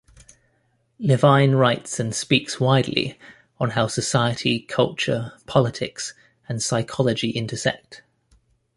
Levine 0.97 1.51
writes 1.51 1.99
and 1.99 2.15
speaks 2.15 2.59
widely 2.59 3.19
on 3.59 3.69
how 3.69 3.85
society, 3.85 4.59
culture, 4.61 5.33
politics 5.45 6.15
and 6.49 6.63
psychology 6.63 7.29
intersect. 7.29 8.01